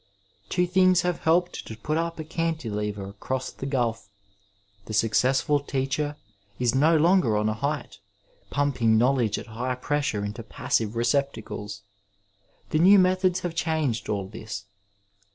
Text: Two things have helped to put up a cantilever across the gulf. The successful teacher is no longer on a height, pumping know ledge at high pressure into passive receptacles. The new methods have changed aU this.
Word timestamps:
Two 0.49 0.65
things 0.65 1.01
have 1.03 1.19
helped 1.19 1.67
to 1.67 1.77
put 1.77 1.95
up 1.95 2.17
a 2.17 2.23
cantilever 2.23 3.07
across 3.07 3.51
the 3.51 3.67
gulf. 3.67 4.09
The 4.85 4.93
successful 4.95 5.59
teacher 5.59 6.15
is 6.57 6.73
no 6.73 6.97
longer 6.97 7.37
on 7.37 7.47
a 7.47 7.53
height, 7.53 7.99
pumping 8.49 8.97
know 8.97 9.13
ledge 9.13 9.37
at 9.37 9.45
high 9.45 9.75
pressure 9.75 10.25
into 10.25 10.41
passive 10.41 10.95
receptacles. 10.95 11.83
The 12.71 12.79
new 12.79 12.97
methods 12.97 13.41
have 13.41 13.53
changed 13.53 14.09
aU 14.09 14.27
this. 14.29 14.65